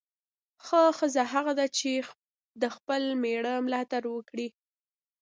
[0.65, 1.91] ښه ښځه هغه ده چې
[2.61, 4.47] د خپل میړه ملاتړ وکړي.